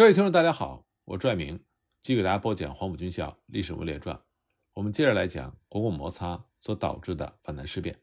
[0.00, 1.60] 各位听众，大家好，我拽明，
[2.00, 4.16] 继续给大家播讲《黄埔军校历史人物列传》。
[4.72, 8.00] 我们接着来讲国共摩擦所导致的皖南事变。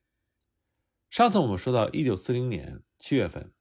[1.09, 3.51] 上次我们说到，一九四零年七月份，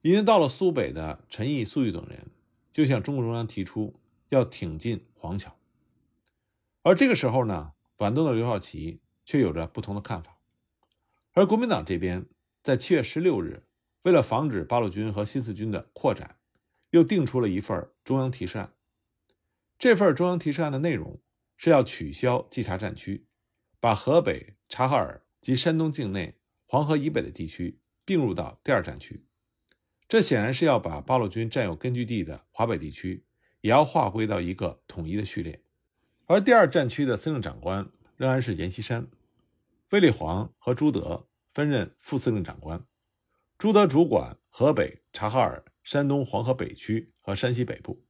[0.00, 2.30] 已经到了苏北的陈毅、粟裕等人
[2.70, 4.00] 就向中共中央提出
[4.30, 5.54] 要挺进黄桥。
[6.82, 10.38] 而这个时候呢，皖东的刘少奇却有着不同的看法。
[11.32, 12.24] 而国民党这边
[12.62, 13.66] 在七月十六日，
[14.04, 16.38] 为了防止八路军和新四军的扩展。
[16.92, 18.72] 又定出了一份中央提示案。
[19.78, 21.20] 这份中央提示案的内容
[21.56, 23.26] 是要取消稽查战区，
[23.80, 29.26] 把河北、察哈尔及山东境内黄河以北的地区并入到第二战区。
[30.06, 33.24] 这显然是要把八路军占有根据地的华北地区
[33.62, 35.64] 也要划归到一个统一的序列。
[36.26, 39.08] 而第二战区的司令长官仍然是阎锡山，
[39.90, 42.84] 卫立煌和朱德分任副司令长官，
[43.56, 45.64] 朱德主管河北、察哈尔。
[45.82, 48.04] 山东黄河北区和山西北部，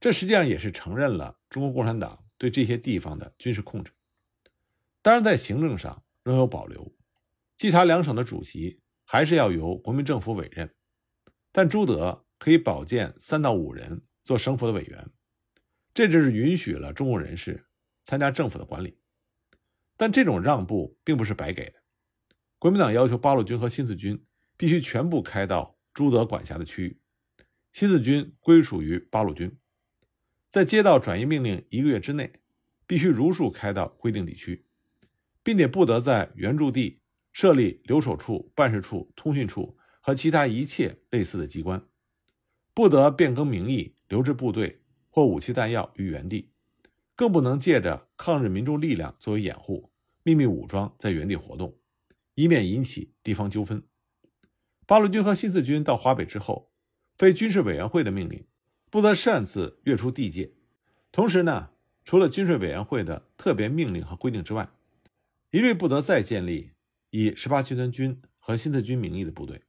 [0.00, 3.92] 这实际上也是承认了中国共产党对这些地方的军事控制。
[5.02, 6.94] 当然，在行政上仍有保留，
[7.56, 10.74] 稽查两省的主席还是要由国民政府委任，
[11.52, 15.10] 但朱德可以保荐三到五人做省府的委员，
[15.94, 17.66] 这就是允许了中共人士
[18.02, 18.98] 参加政府的管理。
[19.96, 21.82] 但这种让步并不是白给的，
[22.58, 24.24] 国民党要求八路军和新四军
[24.56, 25.77] 必须全部开到。
[25.98, 27.00] 朱德管辖的区域，
[27.72, 29.58] 新四军归属于八路军，
[30.48, 32.34] 在接到转移命令一个月之内，
[32.86, 34.64] 必须如数开到规定地区，
[35.42, 37.00] 并且不得在原驻地
[37.32, 41.84] 设立留守处、办事处、通讯处和其他一切类似的机关，
[42.72, 46.52] 不得变更名义留置部队或武器弹药于原地，
[47.16, 49.90] 更不能借着抗日民众力量作为掩护，
[50.22, 51.76] 秘密武装在原地活动，
[52.36, 53.82] 以免引起地方纠纷。
[54.88, 56.72] 八路军和新四军到华北之后，
[57.18, 58.46] 非军事委员会的命令
[58.88, 60.54] 不得擅自越出地界。
[61.12, 61.68] 同时呢，
[62.06, 64.70] 除了军事委员会的特别命令和规定之外，
[65.50, 66.70] 一律不得再建立
[67.10, 69.60] 以十八集团军和新四军名义的部队。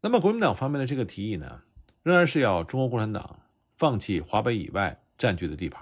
[0.00, 1.62] 那么，国民党方面的这个提议呢，
[2.02, 3.44] 仍然是要中国共产党
[3.76, 5.80] 放弃华北以外占据的地盘。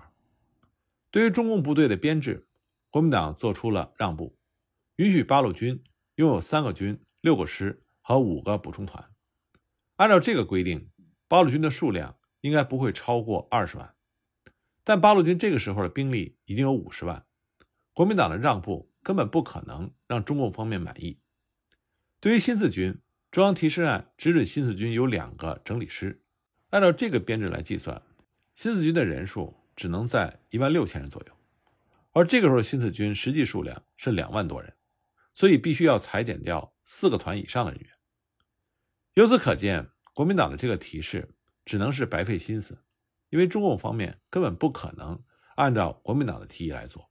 [1.11, 2.47] 对于中共部队的编制，
[2.91, 4.37] 国民党做出了让步，
[4.97, 5.83] 允许八路军
[6.17, 7.83] 拥有三个军、六个师。
[8.11, 9.09] 和五个补充团，
[9.95, 10.91] 按照这个规定，
[11.29, 13.95] 八路军的数量应该不会超过二十万。
[14.83, 17.25] 但八路军这个时候的兵力已经有五十万，
[17.93, 21.21] 国民党的让步根本不可能让中共方面满意。
[22.19, 23.01] 对于新四军，
[23.31, 26.25] 中央提示案只准新四军有两个整理师，
[26.71, 28.03] 按照这个编制来计算，
[28.57, 31.33] 新四军的人数只能在一万六千人左右。
[32.11, 34.75] 而这个时候，新四军实际数量是两万多人，
[35.33, 36.75] 所以必须要裁减掉。
[36.83, 37.91] 四个团以上的人员，
[39.15, 41.35] 由此可见，国民党的这个提示
[41.65, 42.85] 只能是白费心思，
[43.29, 45.21] 因为中共方面根本不可能
[45.57, 47.11] 按照国民党的提议来做。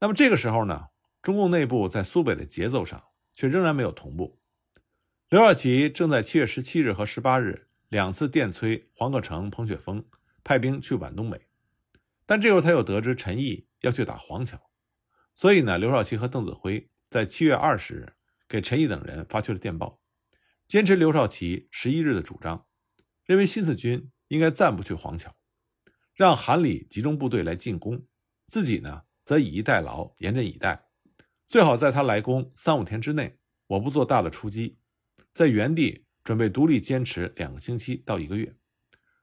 [0.00, 0.86] 那么这个时候呢，
[1.20, 3.04] 中共内部在苏北的节奏上
[3.34, 4.40] 却仍然没有同步。
[5.28, 10.06] 刘少奇正在七月十七日和十八日两次电催黄克诚、彭雪枫
[10.42, 11.46] 派兵去皖东北，
[12.24, 14.58] 但这时候他又得知陈毅要去打黄桥，
[15.34, 18.14] 所以呢，刘少奇和邓子恢在七月二十日。
[18.50, 20.00] 给陈毅等人发去了电报，
[20.68, 22.66] 坚持刘少奇十一日的主张，
[23.24, 25.34] 认为新四军应该暂不去黄桥，
[26.14, 28.06] 让韩李集中部队来进攻，
[28.46, 30.84] 自己呢则以逸待劳，严阵以待，
[31.46, 34.76] 最好在他来攻三五天之内，我不做大的出击，
[35.32, 38.54] 在原地准备独立坚持两个星期到一个月，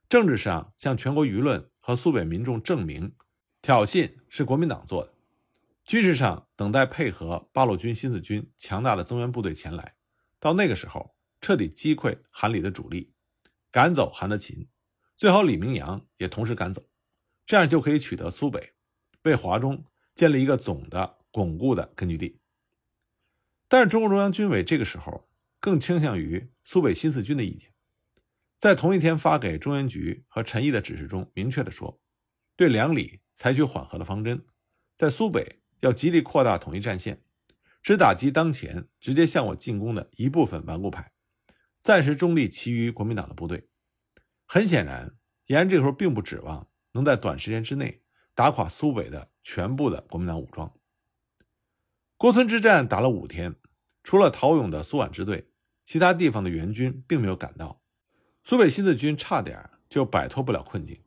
[0.08, 3.14] 政治上向全国舆论和苏北民众证明，
[3.62, 5.14] 挑衅是国民党做的。
[5.84, 9.94] 军事上等待配合八路军、新四军强大的增援部队前来，
[10.40, 13.12] 到那个时候彻底击溃韩李的主力，
[13.70, 14.68] 赶走韩德勤，
[15.16, 16.88] 最好李明阳也同时赶走，
[17.44, 18.72] 这样就可以取得苏北，
[19.22, 22.40] 为华中建立一个总的巩固的根据地。
[23.68, 25.28] 但是中共中央军委这个时候
[25.60, 27.72] 更倾向于苏北新四军的意见，
[28.56, 32.00] 在同一天发给中原局和陈毅的指示中明确的说，
[32.56, 34.44] 对两李采取缓和的方针，
[34.96, 35.60] 在苏北。
[35.80, 37.22] 要极力扩大统一战线，
[37.82, 41.12] 只打击当前直接向我进攻的一部分顽固派，
[41.78, 43.68] 暂时中立其余国民党的部队。
[44.44, 48.02] 很显然，延安这时候并不指望能在短时间之内
[48.34, 50.72] 打垮苏北的全部的国民党武装。
[52.16, 53.56] 郭村之战打了五天，
[54.02, 55.50] 除了陶勇的苏皖支队，
[55.84, 57.82] 其他地方的援军并没有赶到，
[58.42, 61.02] 苏北新四军差点就摆脱不了困境。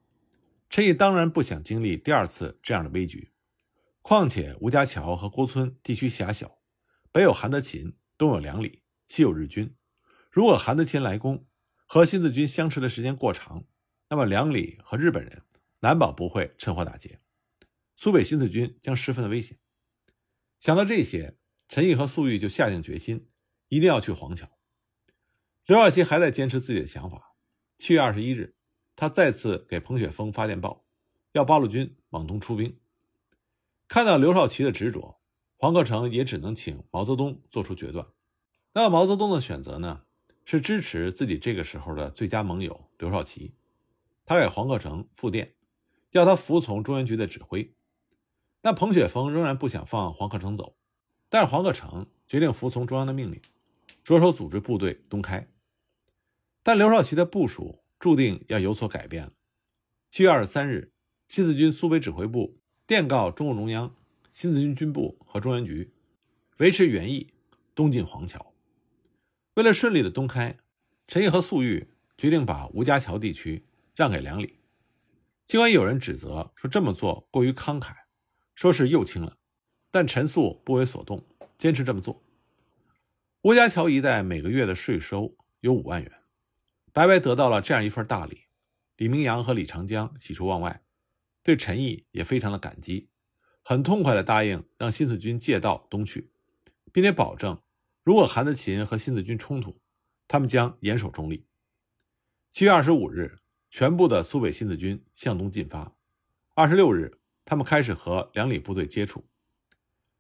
[0.70, 3.32] 陈毅当然不想经历第二次这样的危局。
[4.02, 6.60] 况且吴家桥和郭村地区狭小，
[7.12, 9.76] 北有韩德勤，东有两里，西有日军。
[10.30, 11.48] 如果韩德勤来攻，
[11.88, 13.66] 和新四军相持的时间过长，
[14.10, 15.42] 那么梁李和日本人
[15.80, 17.20] 难保不会趁火打劫，
[17.96, 19.58] 苏北新四军将十分的危险。
[20.60, 21.38] 想到这些，
[21.68, 23.30] 陈毅和粟裕就下定决心，
[23.70, 24.48] 一定要去黄桥。
[25.66, 27.36] 刘少奇还在坚持自己的想法。
[27.78, 28.56] 七月二十一日，
[28.96, 30.86] 他再次给彭雪枫发电报，
[31.32, 32.80] 要八路军往东出兵。
[33.88, 35.20] 看到刘少奇的执着，
[35.58, 38.08] 黄克诚也只能请毛泽东做出决断。
[38.74, 40.04] 那么毛泽东的选择呢？
[40.52, 43.54] 是支持自己这个时候的最佳盟友刘少奇。
[44.26, 45.54] 他给黄克诚复电，
[46.10, 47.72] 要他服从中央局的指挥。
[48.60, 50.76] 但彭雪枫仍然不想放黄克诚走，
[51.30, 53.40] 但是黄克诚决定服从中央的命令，
[54.04, 55.48] 着手组织部队东开。
[56.64, 59.34] 但刘少奇的部署注定要有所改变了。
[60.10, 60.92] 七月二十三日，
[61.28, 62.58] 新四军苏北指挥部
[62.88, 63.96] 电告中共中央、
[64.34, 65.94] 新四军军部和中原局，
[66.58, 67.32] 维持原意，
[67.76, 68.52] 东进黄桥。
[69.56, 70.58] 为了顺利的东开，
[71.08, 73.66] 陈毅和粟裕决定把吴家桥地区
[73.96, 74.60] 让给梁李。
[75.46, 77.94] 尽管有人指责说这么做过于慷慨。
[78.56, 79.38] 说是右倾了，
[79.90, 81.26] 但陈粟不为所动，
[81.58, 82.22] 坚持这么做。
[83.44, 86.12] 吴家桥一带每个月的税收有五万元，
[86.92, 88.48] 白白得到了这样一份大礼。
[88.98, 90.84] 李明阳和李长江喜出望外，
[91.42, 93.08] 对陈毅也非常的感激，
[93.64, 96.30] 很痛快的答应让新四军借道东去，
[96.92, 97.62] 并且保证，
[98.10, 99.80] 如果韩德勤和新四军冲突，
[100.28, 101.46] 他们将严守中立。
[102.50, 103.38] 七月二十五日，
[103.70, 105.96] 全部的苏北新四军向东进发。
[106.56, 107.20] 二十六日。
[107.46, 109.28] 他们开始和两李部队接触。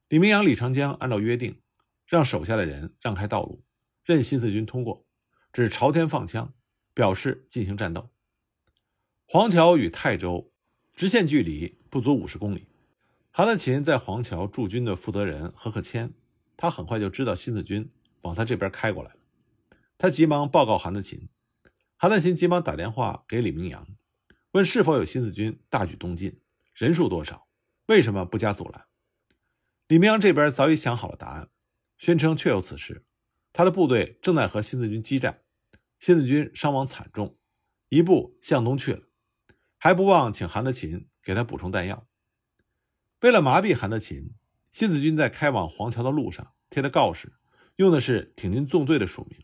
[0.08, 1.60] 李明阳、李长江按照约定，
[2.06, 3.64] 让手下的人让开道路，
[4.04, 5.08] 任新四军通过，
[5.52, 6.54] 只朝天放枪，
[6.94, 8.12] 表示进行战斗。
[9.26, 10.52] 黄桥与泰州
[10.94, 12.68] 直线距离不足五十公里。
[13.32, 16.14] 韩德勤在黄桥驻军的负责人何克谦，
[16.62, 17.90] 他很快就知道新四军
[18.24, 19.20] 往他这边开过来了，
[19.98, 21.30] 他急忙报告韩德勤。
[21.96, 23.88] 韩德勤急忙打电话给李明阳，
[24.52, 26.42] 问是否有新四军大举东进。
[26.74, 27.48] 人数多少？
[27.86, 28.88] 为什么不加阻拦？
[29.88, 31.50] 李明阳这边早已想好了答案，
[31.98, 33.06] 宣称确有此事。
[33.54, 35.42] 他的部队正在和新四军激战，
[35.98, 37.38] 新四军伤亡惨重，
[37.88, 39.04] 一步向东去了，
[39.78, 42.06] 还不忘请韩德勤给他补充弹药。
[43.22, 44.34] 为了麻痹韩德勤，
[44.72, 47.34] 新四军在开往黄桥的路上贴的告示，
[47.78, 49.40] 用的是挺进纵队的署名。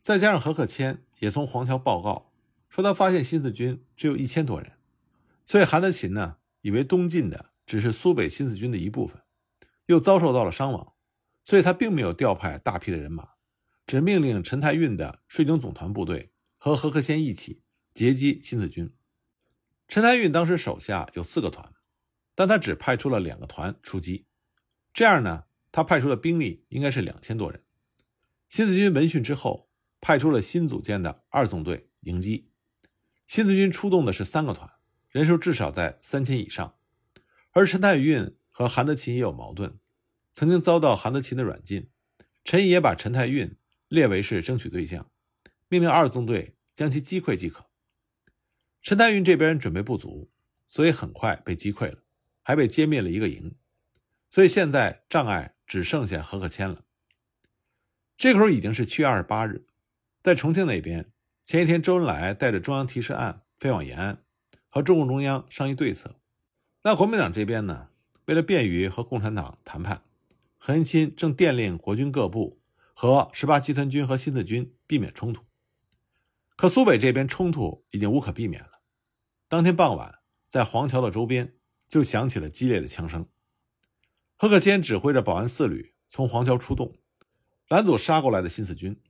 [0.00, 2.32] 再加上何克谦也从黄桥报告
[2.68, 4.72] 说，他发现新四军只有一千多人，
[5.44, 6.36] 所以韩德勤呢？
[6.62, 9.22] 以为东进的只是苏北新四军的一部分，
[9.86, 10.94] 又遭受到了伤亡，
[11.44, 13.28] 所以他并没有调派大批的人马，
[13.86, 17.62] 只命令陈太运的税警总团部队和何克谦一起
[17.94, 18.92] 截击新四军。
[19.86, 21.72] 陈太运当时手下有四个团，
[22.34, 24.26] 但他只派出了两个团出击，
[24.96, 27.62] 这样呢，他派出的兵力应该是两千多人。
[28.48, 29.68] 新四军闻讯之后，
[30.00, 32.50] 派出了新组建的二纵队迎击。
[33.26, 34.72] 新四军出动的是三个团。
[35.10, 36.78] 人数至少在三千以上，
[37.50, 39.78] 而陈太运和韩德勤也有矛盾，
[40.32, 41.90] 曾经遭到韩德勤的软禁。
[42.42, 43.54] 陈毅也把陈太运
[43.88, 45.10] 列为是争取对象，
[45.68, 47.66] 命令二纵队将其击溃即可。
[48.80, 50.30] 陈太运这边准备不足，
[50.70, 51.98] 所以很快被击溃了，
[52.42, 53.54] 还被歼灭了一个营。
[54.28, 56.84] 所以现在障碍只剩下何克谦了。
[58.16, 59.66] 这个时候已经是七月二十八日，
[60.22, 61.10] 在重庆那边，
[61.42, 64.22] 前一天周恩来带着中央提示案飞往延安。
[64.68, 66.16] 和中共中央商议对策。
[66.82, 67.88] 那国民党这边呢？
[68.26, 70.02] 为了便于和共产党谈判，
[70.58, 72.60] 何应钦正电令国军各部
[72.92, 75.42] 和十八集团军和新四军避免冲突。
[76.56, 78.72] 可苏北这边冲突已经无可避免了。
[79.48, 81.54] 当天傍晚，在黄桥的周边
[81.88, 83.26] 就响起了激烈的枪声。
[84.38, 86.94] 何克谦指挥着保安四旅从黄桥出动，
[87.68, 89.00] 拦阻杀过来的新四军。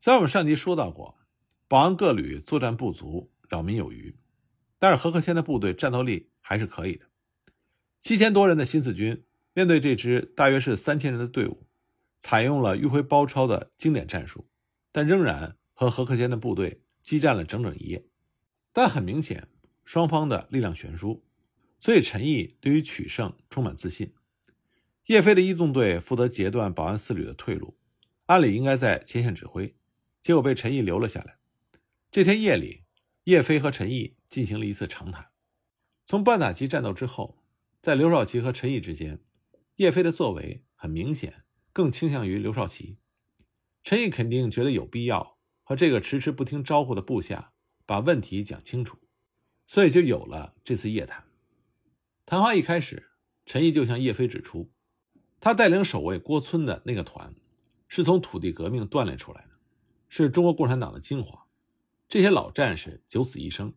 [0.00, 1.18] 在我们上集说到过，
[1.66, 4.16] 保安各旅作战不足，扰民有余。
[4.78, 7.06] 但是何克谦的部队战斗力还是可以的，
[7.98, 9.24] 七千多人的新四军
[9.54, 11.66] 面对这支大约是三千人的队伍，
[12.20, 14.46] 采用了迂回包抄的经典战术，
[14.92, 18.06] 但仍然和何克谦的部队激战了整整一夜。
[18.72, 19.48] 但很明显，
[19.84, 21.24] 双方的力量悬殊，
[21.80, 24.14] 所以陈毅对于取胜充满自信。
[25.10, 27.76] 叶飞的一纵队负责截断保安四旅的退路，
[28.26, 29.74] 按理应该在前线指挥，
[30.22, 31.38] 结果被陈毅留了下来。
[32.12, 32.84] 这天夜里，
[33.24, 34.14] 叶飞和陈毅。
[34.28, 35.30] 进行了一次长谈。
[36.06, 37.42] 从半打旗战斗之后，
[37.82, 39.18] 在刘少奇和陈毅之间，
[39.74, 42.98] 叶飞的作为很明显更倾向于刘少奇。
[43.82, 47.52] 陈毅肯定觉得有必要和这个迟迟不听招呼的部下
[47.84, 48.98] 把问题讲清楚，
[49.66, 51.24] 所以就有了这次夜谈。
[52.24, 53.10] 谈话一开始，
[53.44, 54.70] 陈毅就向叶飞指出，
[55.40, 57.34] 他带领守卫郭村的那个团，
[57.88, 59.58] 是从土地革命锻炼出来的，
[60.08, 61.46] 是中国共产党的精华。
[62.08, 63.74] 这些老战士九死一生。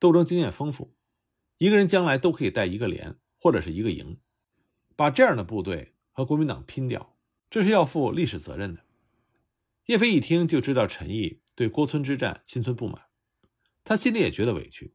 [0.00, 0.94] 斗争经验丰富，
[1.56, 4.18] 一个人将来都可以带一个连或者是一个营，
[4.96, 7.16] 把这样的部队和国民党拼掉，
[7.48, 8.82] 这是要负历史责任的。
[9.86, 13.06] 叶飞一听就知道陈毅对郭村之战心存不满，
[13.82, 14.94] 他心里也觉得委屈，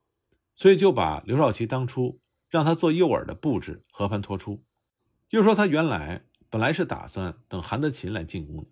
[0.53, 4.63] 所以就把刘少奇当初让他做诱饵的布置和盘托出，
[5.29, 8.69] 又说他原来本来是打算等韩德勤来进攻的，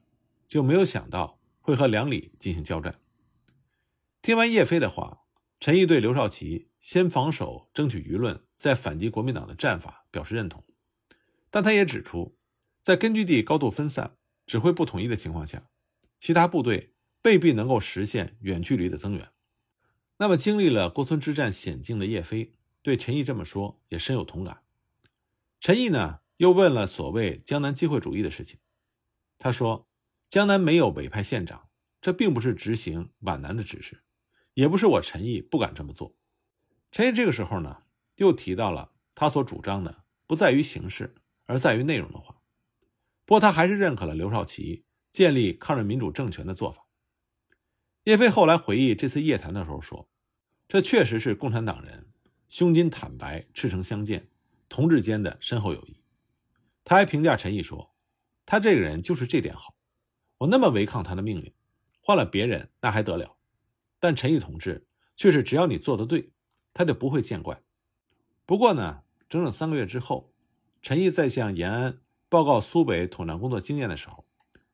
[0.47, 2.99] 就没有想到会和梁礼进行交战。
[4.21, 5.21] 听完叶飞的话，
[5.59, 10.63] 陈毅对刘少奇先防守争取舆论再反击国民党的战法表示认同，
[11.49, 12.37] 但他也指出，
[12.81, 15.69] 在根据地高度分散、指挥不统一的情况下。
[16.19, 19.29] 其他部队未必能够实现远距离的增援。
[20.17, 24.63] 那么，经历了郭村之战险境的叶飞对陈毅这么说也深有同感。
[25.59, 28.59] 陈毅呢，又问了所谓江南机会主义的事情。
[29.37, 29.87] 他说
[30.27, 31.69] ：“江南没有委派县长，
[32.01, 34.03] 这并不是执行皖南的指示，
[34.53, 36.15] 也不是我陈毅不敢这么做。”
[36.91, 37.83] 陈毅这个时候呢，
[38.15, 41.15] 又提到了他所主张的不在于形式，
[41.45, 42.41] 而在于内容的话。
[43.25, 44.85] 不过，他还是认可了刘少奇。
[45.09, 46.85] 建立抗日民主政权的做法。
[48.03, 50.11] 叶飞后来回忆这次夜谈的时候说
[50.67, 52.11] ：“这确实是共产党人
[52.49, 54.29] 胸襟坦白、赤诚相见，
[54.69, 56.03] 同志间的深厚友谊。”
[56.89, 57.93] 他还评价陈毅说
[58.47, 59.75] ：“他这个人就是这点好。
[60.37, 61.53] 我那么违抗他的命令，
[61.99, 63.35] 换了别人那还得了？
[63.99, 66.31] 但陈毅同志却是只要你做得对，
[66.73, 67.61] 他就不会见怪。”
[68.47, 70.33] 不过呢，整整三个月之后，
[70.81, 74.25] 陈毅在向延安报告苏北统战工作经验的时候。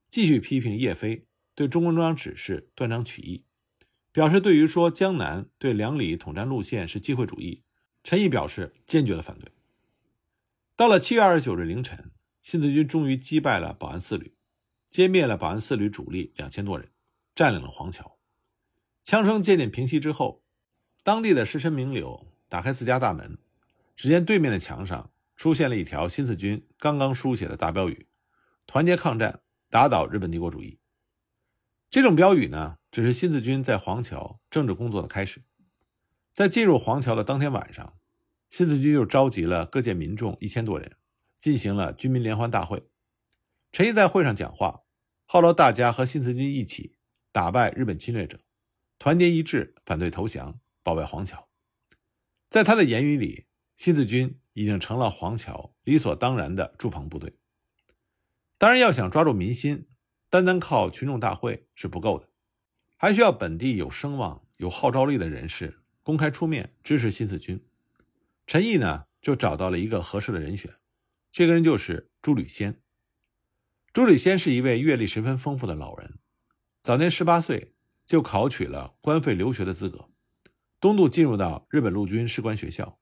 [0.08, 3.46] 继续批评叶飞对中共中央指示断章取义，
[4.12, 7.64] 表示对于说江南对两里统战路线是机会主义，
[8.04, 9.52] 陈毅表示坚决的反对。
[10.76, 12.12] 到了七月二十九日凌晨，
[12.42, 14.36] 新四军终于击败了保安四旅，
[14.92, 16.92] 歼灭了保安四旅主力两千多人，
[17.36, 18.18] 占领了黄桥。
[19.04, 20.44] 枪声渐渐平息之后，
[21.04, 23.38] 当地的士绅名流打开自家大门，
[23.96, 28.08] 只见对面的墙上出现了一条新四军刚刚书写的大标语
[28.66, 29.42] ：“团结抗战。”
[29.74, 30.78] 打倒日本帝国主义，
[31.90, 35.42] 这种标语呢，只是新四军在黄桥政治工作的开始。
[36.32, 37.98] 在进入黄桥的当天晚上，
[38.54, 40.96] 新四军又召集了各界民众一千多人，
[41.40, 42.84] 进行了军民联欢大会。
[43.72, 44.84] 陈毅在会上讲话，
[45.26, 46.96] 号召大家和新四军一起
[47.32, 48.42] 打败日本侵略者，
[49.00, 51.50] 团结一致反对投降，保卫黄桥。
[52.48, 57.40] 在他的言语里，新四军已经成了黄桥理所当然的驻防部队。
[58.60, 59.88] 当然，要想抓住民心，
[60.30, 62.30] 单单靠群众大会是不够的，
[62.98, 67.60] 还需要本地有声望、有号召力的人士公开出面支持新四军。
[68.46, 70.74] 陈毅呢，就找到了一个合适的人选，
[71.32, 72.82] 这个人就是朱履先。
[73.92, 76.20] 朱履先是一位阅历十分丰富的老人，
[76.82, 80.10] 早年十八岁就考取了官费留学的资格，
[80.80, 83.00] 东渡进入到日本陆军士官学校，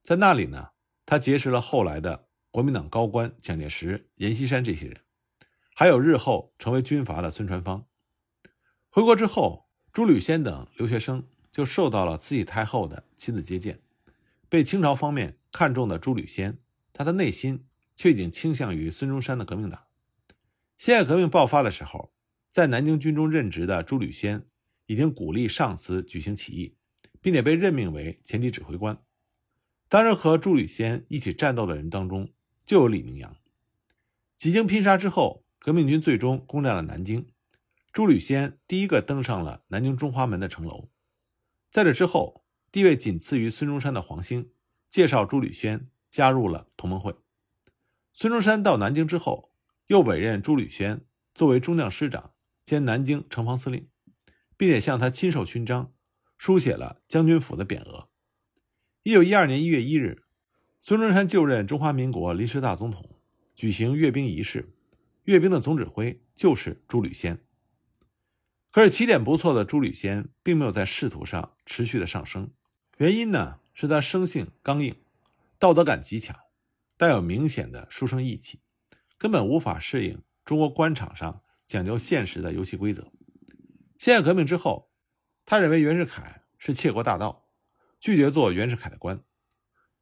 [0.00, 0.70] 在那里呢，
[1.04, 2.26] 他结识了后来的。
[2.48, 5.02] 国民党高官蒋介石、阎锡山这些人，
[5.74, 7.86] 还有日后成为军阀的孙传芳。
[8.88, 13.82] 回国之后，朱履先等留学生就受到了慈禧太后的亲自接见，
[14.48, 16.58] 被清朝方面看中的朱履先，
[16.92, 19.84] 他的内心却已经倾向于孙中山的革命党。
[20.76, 22.12] 辛亥革命爆发的时候，
[22.50, 24.46] 在南京军中任职的朱履先
[24.86, 26.76] 已经鼓励上司举行起义，
[27.20, 29.02] 并且被任命为前敌指挥官。
[29.88, 32.32] 当时和朱履先一起战斗的人当中。
[32.66, 33.36] 就有李明阳。
[34.36, 37.28] 几经拼杀之后，革命军最终攻占了南京。
[37.92, 40.90] 朱履先第一个登上了南京中华门的城楼。
[41.70, 42.44] 在这之后，
[42.76, 44.50] 地位仅次于孙中山的黄兴
[44.90, 47.16] 介绍朱履先加入了同盟会。
[48.12, 49.50] 孙中山到南京之后，
[49.86, 52.34] 又委任朱履先作为中将师长
[52.66, 53.88] 兼南京城防司令，
[54.58, 55.94] 并且向他亲授勋章，
[56.36, 58.10] 书写了将军府的匾额。
[59.04, 60.24] 一九一二年一月一日。
[60.82, 63.18] 孙中山就任中华民国临时大总统，
[63.54, 64.74] 举行阅兵仪式，
[65.22, 67.42] 阅兵的总指挥就是朱履先。
[68.70, 72.50] 可是起点不错的朱履先并没有在仕途上持续的上升，
[72.98, 74.96] 原因呢是他生性刚硬，
[75.58, 76.34] 道德感极强，
[76.96, 78.60] 带有明显的书生意气，
[79.18, 83.12] 根本无法适应中国官场上讲究现实的游戏规则。
[83.98, 84.90] 辛亥革命之后，
[85.44, 87.46] 他认为袁世凯是窃国大盗，
[88.00, 89.22] 拒绝做袁世凯的官。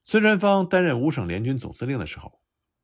[0.05, 2.41] 孙传芳担任五省联军总司令的时候，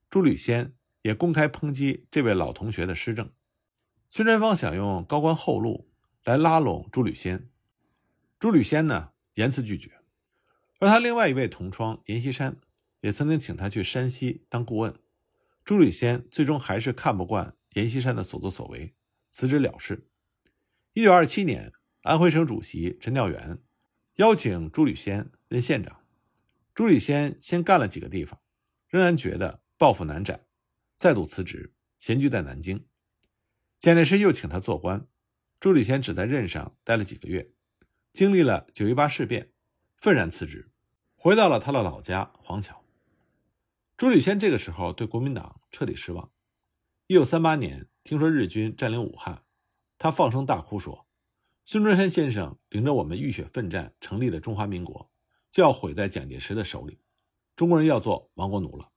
[0.09, 3.31] 朱履先也公开抨击这位老同学的施政。
[4.11, 5.89] 孙传芳想用高官厚禄
[6.25, 7.49] 来拉拢朱履先，
[8.41, 10.00] 朱履先呢严词拒绝。
[10.81, 12.57] 而他另外一位同窗阎锡山
[13.03, 14.95] 也曾经请他去山西当顾问，
[15.63, 18.95] 朱履先最终还是看不惯阎锡山的所作所为，
[19.31, 20.09] 辞职了事。
[20.95, 21.73] 一九二七年，
[22.03, 23.63] 安徽省主席陈调元
[24.17, 26.01] 邀请朱履先任县长。
[26.75, 28.41] 朱履先先干了几个地方，
[28.89, 30.47] 仍然觉得抱负难展，
[30.97, 32.87] 再度辞职，闲居在南京。
[33.79, 35.07] 蒋介石又请他做官，
[35.61, 37.53] 朱履先只在任上待了几个月，
[38.15, 39.53] 经历了九一八事变，
[39.97, 40.70] 愤然辞职，
[41.23, 42.83] 回到了他的老家黄桥。
[43.99, 46.33] 朱履先这个时候对国民党彻底失望。
[47.09, 49.45] 一九三八年，听说日军占领武汉，
[49.99, 51.07] 他放声大哭说
[51.67, 55.11] ：“孙中山先生领着我们浴血奋战成立的中华民国。”
[55.53, 57.03] 就要毁在蒋介石的手里，
[57.55, 58.91] 中国人要做亡国奴了。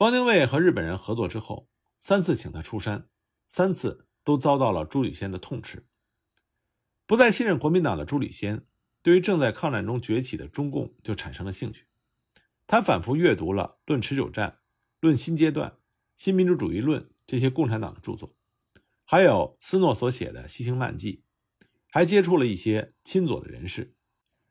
[0.00, 3.08] 汪精卫和日本人合作之后，三次请他出山，
[3.48, 5.86] 三次都遭到了朱履先的痛斥。
[7.06, 8.66] 不再信任国民党的朱履先，
[9.08, 11.86] 对于正在抗战中崛起的中共就产生了兴趣。
[12.66, 14.50] 他反复阅读了《论持久战》
[15.00, 15.70] 《论新阶段》
[16.14, 18.36] 《新民主主义论》这些共产党的著作，
[19.06, 21.22] 还有斯诺所写的《西行漫记》，
[21.90, 23.94] 还接触了一些亲左的人士。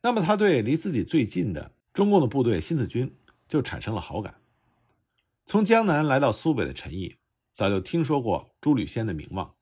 [0.01, 3.15] 那么，他对离自己最近的中共的部队新四军
[3.47, 4.41] 就产生了好感。
[5.45, 7.17] 从江南来到苏北的陈毅
[7.51, 9.53] 早就听说过朱履先的名望，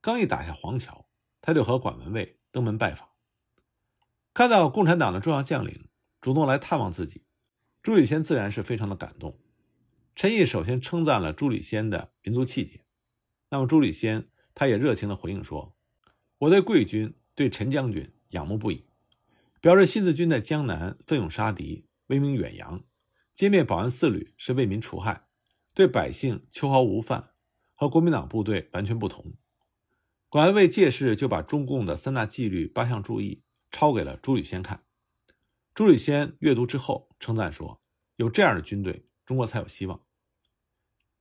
[0.00, 1.08] 刚一打下黄桥，
[1.40, 3.08] 他就和管文蔚登门拜访。
[4.38, 5.88] 看到共产党的重要将领
[6.20, 7.24] 主动来探望自己，
[7.82, 9.36] 朱履先自然是非常的感动。
[10.14, 12.84] 陈毅首先称赞了朱履先的民族气节，
[13.50, 15.74] 那么朱履先他也热情的回应说
[16.38, 18.84] ：“我对贵军、对陈将军仰慕不已。”
[19.60, 22.84] 表示新四军在江南奋勇杀敌，威名远扬；
[23.36, 25.26] 歼灭保安四旅是为民除害，
[25.74, 27.30] 对百姓秋毫无犯，
[27.74, 29.34] 和国民党部队完全不同。
[30.28, 34.84] 管文蔚借势就把中共的三大纪律八项注意抄给了朱履先看。
[35.74, 37.80] 朱履先阅读之后称赞说
[38.16, 40.04] ：“有这样的军队，中国才有希望。”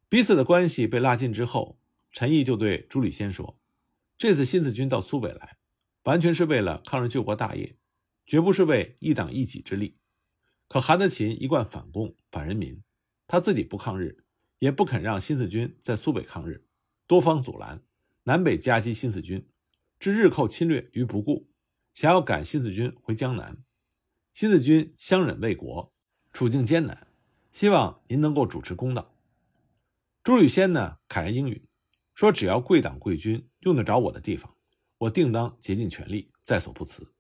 [0.10, 1.80] 彼此的关系被拉近之后，
[2.12, 3.60] 陈毅就对朱履先说
[4.18, 5.58] ：“这次新四军到苏北来，
[6.04, 7.75] 完全是为了抗日救国大业。”
[8.30, 10.00] 绝不是为一党一己之力，
[10.68, 12.83] 可韩德勤一贯反共反人民，
[13.25, 14.25] 他自己不抗日，
[14.60, 16.68] 也不肯让新四军在苏北抗日，
[17.07, 17.86] 多方阻拦，
[18.24, 19.48] 南北夹击新四军，
[19.98, 21.50] 置日寇侵略于不顾，
[21.98, 23.57] 想要赶新四军回江南。
[24.31, 25.92] 新四军相忍为国，
[26.31, 27.07] 处境艰难，
[27.51, 29.16] 希望您能够主持公道。
[30.24, 31.68] 朱履先呢，慨然应允，
[32.14, 34.55] 说只要贵党贵军用得着我的地方，
[35.00, 37.16] 我定当竭尽全力，在所不辞。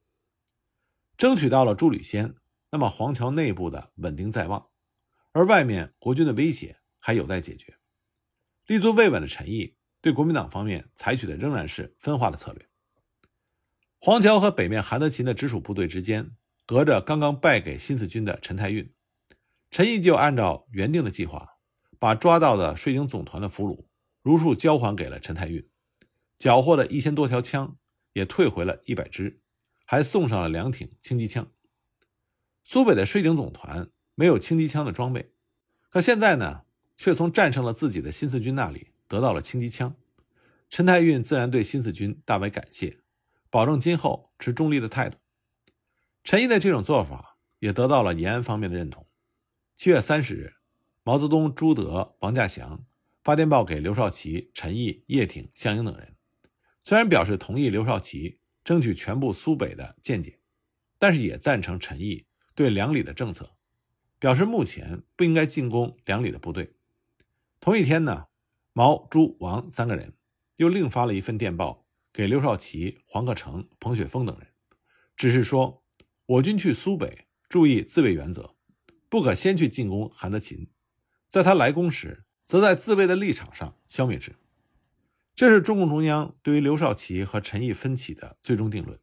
[1.17, 2.35] 争取到了朱履先，
[2.69, 4.69] 那么黄桥内部的稳定在望，
[5.31, 7.79] 而外面国军的威胁还有待解决。
[8.67, 12.69] 立足未稳的陈毅对国民党方面采取的仍然是分化的策略。
[13.99, 16.31] 黄桥和北面韩德勤的直属部队之间
[16.65, 18.93] 隔着刚刚败给新四军的陈太运，
[19.69, 21.57] 陈毅就按照原定的计划，
[21.99, 23.85] 把抓到的税警总团的俘虏
[24.21, 25.67] 如数交还给了陈太运，
[26.37, 27.77] 缴获了一千多条枪，
[28.13, 29.41] 也退回了一百支。
[29.89, 31.49] 还送上了两挺轻机枪。
[32.61, 35.31] 苏北的税警总团没有轻机枪的装备，
[35.89, 36.63] 可现在呢，
[36.97, 39.95] 却从战胜了自己的新四军那里得到了轻机枪。
[40.69, 42.99] 陈太运自然对新四军大为感谢，
[43.49, 45.17] 保证今后持中立的态度。
[46.23, 49.07] 陈毅的这种做法也得到了延安方面的认同。
[49.75, 50.53] 七月三十日，
[51.03, 52.85] 毛泽东、朱德、王稼祥
[53.23, 56.15] 发电报给刘少奇、陈毅、叶挺、项英等人，
[56.83, 58.39] 虽然表示同意刘少奇。
[58.67, 60.41] 争取全部苏北的见解，
[60.99, 63.55] 但是也赞成陈毅对两里的政策，
[64.19, 66.75] 表示目前不应该进攻两里的部队。
[67.61, 68.25] 同一天呢，
[68.73, 70.17] 毛、朱、王三个人
[70.57, 71.86] 又另发了一份电报
[72.17, 74.47] 给刘少奇、黄克诚、彭雪枫等人，
[75.15, 75.83] 只是说
[76.25, 78.55] 我军去苏北注意自卫原则，
[79.07, 80.67] 不可先去进攻韩德勤，
[81.27, 84.35] 在他来攻时，则在自卫的立场上消灭之。
[85.35, 88.99] 这是中共中央对于刘少奇和陈毅分歧的最终定论。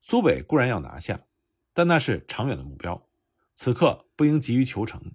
[0.00, 1.28] 苏北固然要拿下，
[1.72, 3.08] 但那是长远的目标，
[3.54, 5.12] 此刻不应急于求成，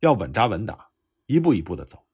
[0.00, 0.90] 要稳扎稳打，
[1.24, 2.04] 一步一步的走。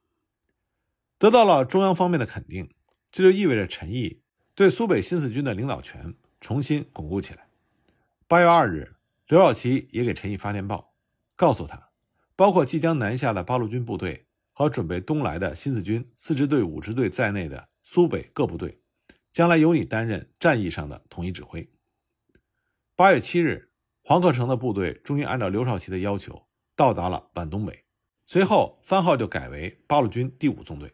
[1.19, 2.73] 得到了中央方面的肯定，
[3.11, 4.22] 这就意味着陈毅
[4.55, 7.47] 对苏北新四军的领导权重新巩固起来。
[8.29, 8.95] 八月二日，
[9.27, 10.93] 刘少奇也给陈毅发电报，
[11.37, 11.91] 告诉他，
[12.37, 17.69] 包括即将南下的八路军部队和准备东来的新四军四支队、五支队在内的。
[17.85, 18.81] 苏北各部队
[19.33, 21.69] 将来由你担任战役上的统一指挥。
[22.95, 23.73] 八月七日，
[24.05, 27.85] 黄克诚的部队终于按照刘少奇的要求到达了皖东北，
[28.25, 30.93] 随后番号就改为八路军第五纵队。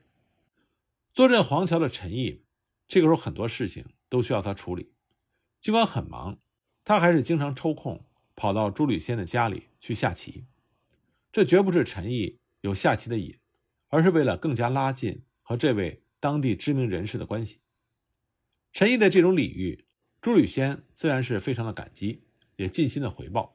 [1.13, 2.43] 坐镇黄桥的陈毅，
[2.89, 4.93] 这个时候很多事情都需要他处理，
[5.61, 6.41] 尽管很忙，
[6.83, 10.47] 他还是经常抽空跑到朱履先的家里去下棋。
[11.31, 13.39] 这绝不是陈毅有下棋的瘾，
[13.89, 16.03] 而是为了更加拉近和这位。
[16.21, 17.61] 当地知名人士的关系，
[18.73, 19.87] 陈毅的这种礼遇，
[20.21, 22.25] 朱履先自然是非常的感激，
[22.57, 23.55] 也尽心的回报。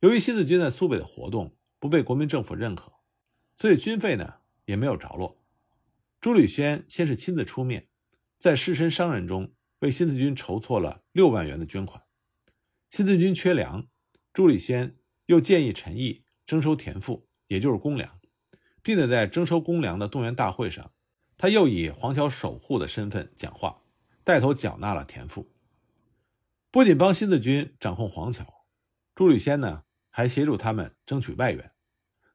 [0.00, 2.92] 由于新四军在苏北的活动不被国民政府认可，
[3.56, 5.40] 所以军费呢也没有着落。
[6.20, 7.86] 朱履轩先是亲自出面，
[8.38, 12.02] 在士绅商人中为新四军筹措了六万元的捐款。
[12.90, 13.86] 新四军缺粮，
[14.32, 14.96] 朱履先
[15.26, 18.20] 又建议陈毅征收田赋，也就是公粮，
[18.82, 20.92] 并且在征收公粮的动员大会上，
[21.36, 23.82] 他又以黄桥守护的身份讲话，
[24.22, 25.50] 带头缴纳了田赋。
[26.70, 28.66] 不仅帮新四军掌控黄桥，
[29.14, 31.72] 朱履先呢还协助他们争取外援。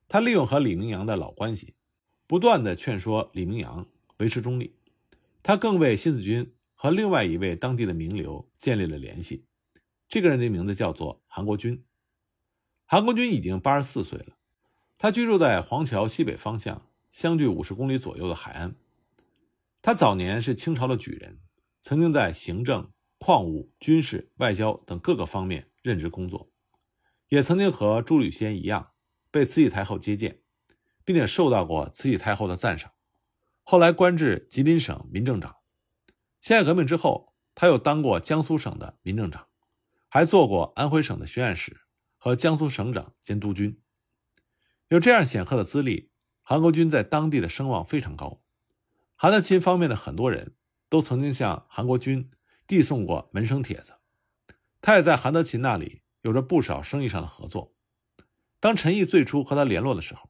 [0.08, 1.76] 他利用和李明阳的老关系，
[2.28, 3.88] 不断的劝说李明阳
[4.18, 4.76] 维持中立。
[5.44, 9.46] 他更为新四军和另外一位当地的名流建立了联系。
[10.08, 11.84] 这个人的名字叫做韩国军。
[12.86, 14.38] 韩国军已经八十四岁了，
[14.98, 18.76] 他居住在黄桥西北方向，相距五十公里左右的海安。
[19.82, 21.40] 他早年是清朝的举人，
[21.82, 26.52] 曾经在行政、矿务、军事、外交等各个方面任职工作，
[27.30, 28.92] 也曾经和朱履先一样
[29.32, 30.42] 被慈禧太后接见，
[31.06, 32.92] 并且受到过慈禧太后的赞赏。
[33.64, 35.58] 后来官至吉林省民政长。
[36.40, 39.48] 辛亥革命之后，他又当过江苏省的民政长。
[40.14, 41.80] 还做过安徽省的巡按使
[42.18, 43.82] 和江苏省长兼督军，
[44.90, 48.42] 有这样显赫的资历，韩国军在当地的声望非常高。
[49.16, 50.58] 韩德勤方面的很多人
[50.90, 52.30] 都曾经向韩国军
[52.68, 53.94] 递送过门生帖子，
[54.82, 57.74] 他也在韩德勤那里有着不少生意上的合作。
[58.60, 60.30] 当陈毅最初和他联络的时候，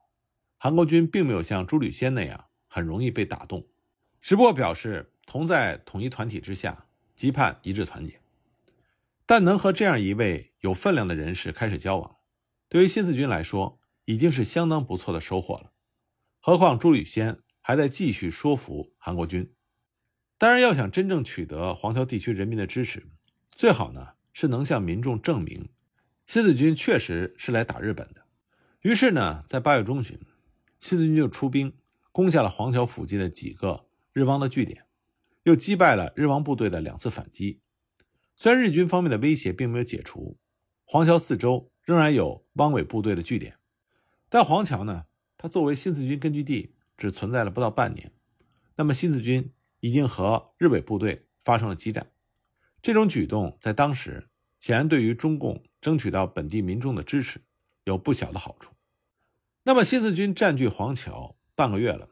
[0.60, 3.68] 韩国军并没有像朱履先那样很容易被打动，
[4.22, 6.86] 只不过表示同在统一团体之下，
[7.18, 8.22] 期盼一致团结。
[9.26, 12.20] 但能和这样一位有分量的人士开始交往，
[12.70, 15.74] 对于新四军来说已经是相当不错的收获了。
[16.40, 19.54] 何况朱履先还在继续说服韩国军。
[20.38, 23.06] 当然，要想真正取得黄桥地区人民的支持，
[23.52, 25.68] 最好呢是能向民众证明
[26.26, 28.22] 新四军确实是来打日本的。
[28.80, 30.18] 于是呢，在八月中旬，
[30.80, 31.74] 新四军就出兵
[32.12, 34.86] 攻下了黄桥附近的几个日汪的据点，
[35.44, 37.62] 又击败了日汪部队的两次反击。
[38.36, 40.38] 虽然日军方面的威胁并没有解除，
[40.84, 43.58] 黄桥四周仍然有汪伪部队的据点，
[44.30, 45.06] 但黄桥呢，
[45.38, 48.12] 它作为新四军根据地只存在了不到半年，
[48.76, 52.12] 那么新四军已经和日伪部队发生了激战，
[52.82, 54.28] 这种举动在当时
[54.60, 57.42] 显然对于中共争取到本地民众的支持
[57.86, 58.74] 有不小的好处。
[59.64, 62.10] 那么新四军占据黄桥半个月了，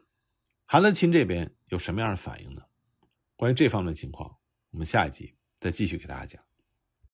[0.64, 2.62] 韩德勤这边有什么样的反应呢？
[3.34, 4.38] 关于这方面的情况，
[4.70, 5.34] 我们下一集。
[5.56, 6.49] 再继续给大家讲。